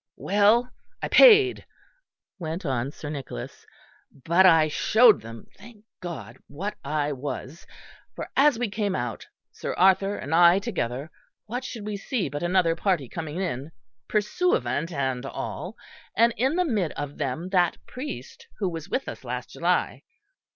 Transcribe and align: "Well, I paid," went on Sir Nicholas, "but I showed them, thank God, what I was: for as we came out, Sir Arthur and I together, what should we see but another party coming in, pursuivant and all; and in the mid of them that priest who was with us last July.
"Well, 0.17 0.71
I 1.03 1.09
paid," 1.09 1.63
went 2.39 2.65
on 2.65 2.89
Sir 2.89 3.07
Nicholas, 3.11 3.67
"but 4.25 4.47
I 4.47 4.67
showed 4.67 5.21
them, 5.21 5.45
thank 5.59 5.83
God, 5.99 6.39
what 6.47 6.75
I 6.83 7.11
was: 7.11 7.67
for 8.15 8.27
as 8.35 8.57
we 8.57 8.67
came 8.67 8.95
out, 8.95 9.27
Sir 9.51 9.75
Arthur 9.75 10.15
and 10.15 10.33
I 10.33 10.57
together, 10.57 11.11
what 11.45 11.63
should 11.63 11.85
we 11.85 11.97
see 11.97 12.29
but 12.29 12.41
another 12.41 12.75
party 12.75 13.07
coming 13.07 13.39
in, 13.39 13.71
pursuivant 14.09 14.91
and 14.91 15.23
all; 15.23 15.75
and 16.17 16.33
in 16.35 16.55
the 16.55 16.65
mid 16.65 16.93
of 16.93 17.19
them 17.19 17.49
that 17.49 17.77
priest 17.85 18.47
who 18.57 18.69
was 18.69 18.89
with 18.89 19.07
us 19.07 19.23
last 19.23 19.51
July. 19.51 20.01